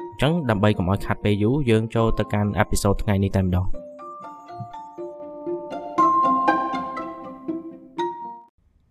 [0.21, 3.67] ចឹងដើម្បីកុំឲ្យខាត់ពេលយូរយើងចូលទៅកាន់អេពីសូតថ្ងៃនេះតែម្ដង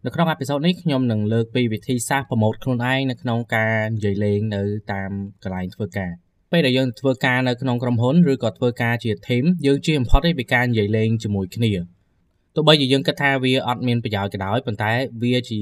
[0.05, 4.63] នៅក្នុងអេពីសូតនេះខ្ញុំនឹងលើកពីវិធីសាស្ត្រប្រម៉ូទខ្លួនឯងនៅក្នុងការនិយាយលេងនៅ
[4.93, 5.11] តាម
[5.43, 6.13] កន្លែងធ្វើការ
[6.53, 11.73] ពេលដែលយើងធ្វើការនៅក្នុងក្រុមហ៊ុនឬក៏ធ្វើការជា team យើងជៀសបំផុតពីការនិយាយលេងជាមួយគ្នា
[12.55, 14.91] ទោះបីជាយើងគិតថាវាអត់មានប្រយោជន៍ក៏ដោយប៉ុន្តែ
[15.23, 15.61] វាជា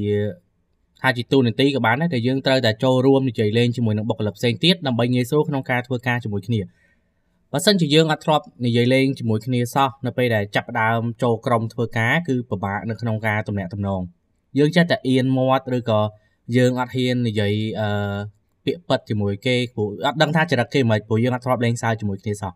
[1.02, 6.60] ថាជាទូនាទីក៏បានដែរតែយើងត្រូវតែចូលរួមនិយាយលេងជាមួយនឹងបុគ្គលិកផ្សេងទៀតដើម្បីងាយស្រួលក្នុងការធ្វើការជាមួយគ្នា
[7.52, 14.00] បើសិនជាយើងអត់ធ្លាប់និយាយលេងជាមួយគ្នាសោះនៅពេលដែលចាប់ផ្ដើមចូលក្រុមធ្វើការគឺពិបាកនៅក្នុងការទំនាក់ទំនង
[14.58, 16.00] យើងចេះតែអៀនមាត់ឬក៏
[16.56, 17.88] យើងអត់ហ៊ាននិយាយអឺ
[18.64, 22.52] ពាក្យប៉ិតជាមួយគេព្រោះអត់ដឹងថាចរិតគេមិនព្រោះយើងអត់ធ្លាប់លេងសើចជាមួយគ្នាសោះ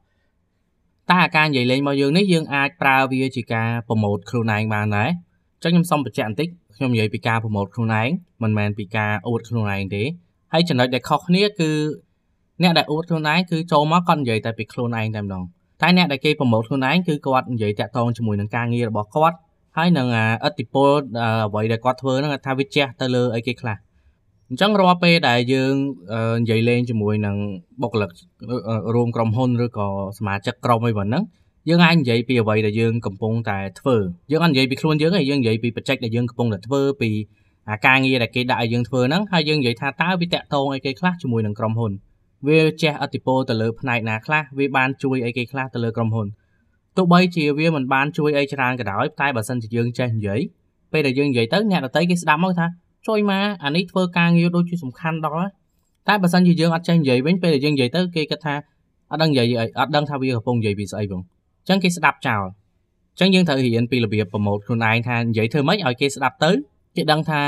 [1.08, 8.08] តែអាការនិយាយលេងរបស់យើងនេះយើងអាចប្រើវាជាការប្រម៉ូទខ្លួនឯងបានដែរអញ្ចឹងខ្ញុំសូមបញ្ជាក់បន្តិចខ្ញុំនិយាយពីការប្រម៉ូទខ្លួនឯង
[8.42, 10.02] មិនមែនពីការអួតខ្លួនឯងទេ
[10.52, 11.70] ហើយចំណុចដែលខុសគ្នាគឺ
[12.62, 15.44] អ្នកដែលអួតខ្លួនឯងគឺចូលមកគាត់និយាយតែពីខ្លួនឯងតែម្ដង
[15.82, 19.36] តែអ្នកដែលគេប្រម៉ូទខ្លួនឯងគឺគាត់និយាយតាក់ទងជាមួយនឹងការងាររបស់គាត់
[19.76, 20.08] ហើយនឹង
[20.44, 20.90] អតិពល
[21.46, 23.76] អ្វីដែលគាត់ធ្វើហ្នឹងថាវាជះទៅលើអីគេខ្លះ
[24.48, 25.74] អញ្ចឹងរាល់ពេលដែលយើង
[26.42, 27.36] និយាយលេងជាមួយនឹង
[27.82, 28.10] បុគ្គលិក
[28.94, 29.86] រួមក្រុមហ៊ុនឬក៏
[30.18, 31.22] សមាជិកក្រុមអីប៉ុណ្ណឹង
[31.68, 33.96] យើងអាចនិយាយពីអ្វីដែលយើងកំពុងតែធ្វើ
[34.30, 37.10] យើងអត់និយាយពីខ្លួនយើងទេយើងនិយាយពីបច្ចេកដែលយើងកំពុងតែធ្វើពី
[37.70, 41.92] អាការងារដែលគេដាក់ឲ្យយើងធ្វើហ្នឹងហើយយើងនិយាយថាតើវាតាក់ទងអីគេខ្លះជាមួយនឹងក្រុមហ៊ុន
[42.46, 46.26] វាជះឥទ្ធិពលទៅលើផ្នែកណាខ្លះវាបានជួយអីគេខ្លះទៅលើក្រុមហ៊ុន
[46.96, 50.40] ទោះបីជាវាមិនបានជួយអីច្រើនក៏ដោយតែបើសិនជាយើងចេះនិយាយ
[50.92, 52.66] ពេលដែលយើងនិយាយទៅអ្នកដទៃគេស្ដាប់មកថា
[53.06, 55.48] ជួយមកអានេះធ្វើការងារដូចជាសំខាន់ដល់
[56.08, 58.54] តែបើសិនជាយើងអត់ចេះនិយាយវិញពេលដែលយើងនិយាយទៅគេគិតថា
[59.10, 62.44] អត់ដឹងនិយាយអីអត់ដឹងថាវាកំពុងនិយាយពីស្អីផងអញ្ចឹងគេស្ដាប់ចោល
[63.14, 66.50] អញ្ចឹងយើងត្រូវរៀនពីរបៀបប្រម៉ូទខ្លួនឯងថានិយាយធ្វើម៉េចឲ្យគេស្ដាប់ទៅ
[66.96, 67.40] គេដឹងថា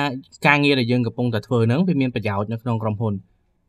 [0.47, 3.15] ការងារដែលយើងកំពុងតែធ្វើហ្នឹងវាមានប្រយោជន៍នៅក្នុងក្រុមហ៊ុន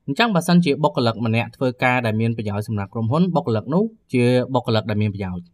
[0.07, 3.83] អញ្ចឹងបើសិនជាបុគ្គលិកម្នាក់ធ្វើការដែលមានប្រយោជន៍សម្រាប់ក្រុមហ៊ុនបុគ្គលិកនោះ
[4.13, 4.23] ជា
[4.53, 5.45] បុគ្គលិកដែលមានប្រយោជន៍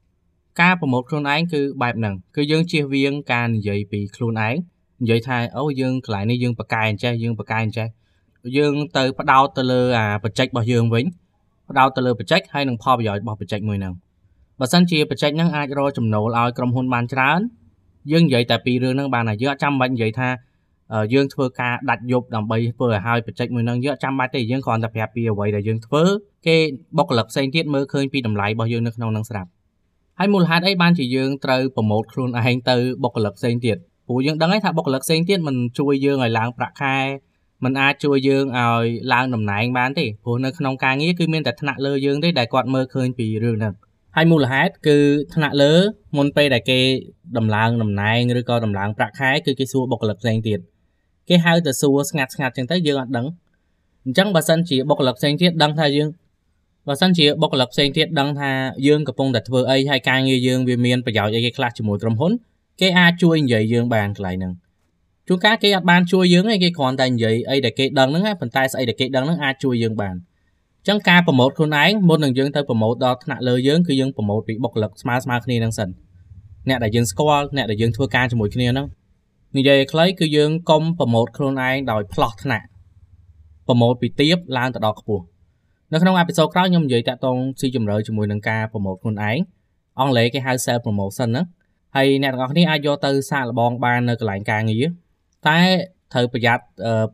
[0.61, 4.55] ការប្រម៉ូទខ្លួនឯងគឺបែបហ្នឹងគឺយើងជៀសវាងការនិយាយពីខ្លួនឯង
[5.01, 7.87] និយាយថាអូយើងកន្លែងនេះយើងបកកែអញ្ចេះយើងបកកែអញ្ចេះ
[8.57, 11.05] យើងទៅផ្ដោតទៅលើអាបច្ចេករបស់យើងវិញ
[11.69, 13.93] ផ្ដោតទៅលើបច្ចេកហើយនឹងផលប្រយោជន៍របស់បច្ចេកមួយហ្នឹង
[14.59, 17.39] បើសិនជាបច្ចេកហ្នឹងអាចរកចំណូលឲ្យក្រុមហ៊ុនបានច្រើន
[18.11, 20.29] យើងនិយាយតែពីរឿងហ្នឹងបានហើយយើងអត់ចាំបាច់និយាយថា
[21.13, 26.03] យើងធ្វើការដាច់យប់ដើម្បីធ្វើឲ្យហើយបច្ចេកមួយហ្នឹងយើងអត់ចាំបាច់ទេយើងគ្រាន់តែប្រាប់ពីអ្វីដែលយើងធ្វើ
[26.47, 26.57] គេ
[26.97, 29.49] បុគ្គលិកផ្សេងទៀតមើលឃើញពីតម្លៃរបស់យើងនៅក្នុងហ្នឹងស្រាប់
[30.19, 36.97] ហើយមូលហេតុអីបានជាយើងត្រូវប្រម៉ូទខ្លួនឯងទៅបុគ្គលិកផ្សេងទៀតព្រោះយើងដឹងហើយថាបុគ្គលិកផ្សេងទៀតមិនជួយយើងឲ្យឡើងប្រាក់ខែ
[37.63, 43.73] มันអាចជួយយើងឲ្យឡើងតំណែងបានទេព្រោះនៅក្នុងការងារគឺមានតែថ្នាក់លើយើងទេដែលគាត់មើលឃើញពីរឿងហ្នឹង
[44.15, 44.97] ហើយមូលហេតុគឺ
[45.35, 45.73] ថ្នាក់លើ
[46.17, 46.79] មុនពេលដែលគេ
[47.37, 50.59] ដំឡើងតំណែងឬក៏ដំឡើងប្រាក់ខែគឺគេសួរបុគ្គលិកផ្សេងទៀត
[51.29, 53.25] គេហៅទៅសួរស្ងាត់ស្ងាត់ចឹងទៅយើងអត់ដឹង
[54.05, 56.07] អញ្ចឹងបើសិនជាបុគ្គលិកផ្សេងទៀតដឹងថាយើង
[56.87, 58.51] បើសិនជាបុគ្គលិកផ្សេងទៀតដឹងថា
[58.87, 62.31] យើងកំពុងតែធ្វើអីហើយការងារយើងវាមានប្រយោជន៍អីគេខ្លះជាមួយក្រុមហ៊ុន
[62.81, 64.53] គេអាចជួយនិយាយយើងបានកន្លែងហ្នឹង
[65.27, 75.89] ជួនកាលគេអត់បានជួយយើងទេគេគ្រាន់តែនិយាយអីដែលគេដឹងហ្នឹងប៉ុន្តែស្អីដែលគេដឹងហ្នឹងអាចជួយយើងបានអញ្ចឹងការប្រម៉ូទខ្លួនឯងមុននឹងយើងទៅប្រម៉ូទដល់ថ្នាក់លើយើងគឺយើងប្រម៉ូទពីបុគ្គលិកស្មើស្មើគ្នាហ្នឹងសិន
[76.69, 78.87] អ្នកដែលយើងស្គាល់អ្នកដែលយើងធ្វើការជាមួយគ្នាហ្នឹង
[79.57, 82.65] និយាយខ្លីគឺយើងកុំប្រម៉ូទខ្លួនឯងដោយផ្លោះថ្នាក់
[83.67, 85.23] ប្រម៉ូទពីទាបឡើងទៅដល់ខ្ពស់
[85.91, 89.37] នៅក្នុងអេពីសូតក្រោយខ្ញុំនិយាយតាក់ទងស៊ីជម្រៅជាមួយនឹងការប្រម៉ូទខ្លួនឯង
[89.99, 91.45] អង់គ្លេសគេហៅ self promotion ហ្នឹង
[91.95, 94.85] ហើយអ្នកទាំងអស់គ្នាអាចយកទៅសាកល្បងបាននៅកន្លែងការងារ
[95.47, 95.59] តែ
[96.13, 96.63] ត្រូវប្រយ័ត្ន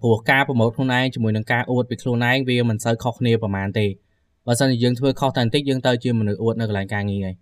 [0.02, 3.88] ព្រោះការប្រម៉ូទខ្លួនឯងជាមួយនឹងការអួតពីខ្លួនឯងវាមិនសូវខុសគ្នាប្រហែលទេ
[4.48, 7.36] បើសិនជាយើងធ្វើខុសតែបន្តិចយើងទៅជាមនុស្សអួតនៅកន្លែងការងារហើយ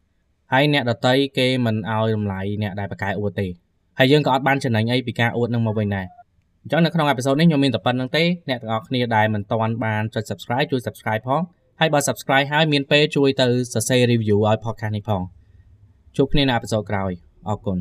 [0.54, 3.48] ហើយអ្នកដតីគេមិនឲ្យតម្លៃអ្នកដែលបកកែអួតទេ
[4.00, 6.07] ហើយយើងក៏អត់បានចំណេញអីពីការអួតនឹងមកវិញដែរ
[6.63, 11.42] អញ្ចឹងនៅក្នុងអេពីសូតនេះខ្ញុំមានតែប៉ុណ្្នឹងទេអ្នកទាំងអស់គ្នាដែលមិនទាន់បានចុច Subscribe ជួយ Subscribe ផង
[11.80, 15.22] ហើយបើ Subscribe ហើយមានពេលជួយទៅសរសេរ review ឲ្យ podcast នេះផង
[16.18, 17.12] ជួបគ្នានៅអេពីសូតក្រោយ
[17.50, 17.78] អរគុណ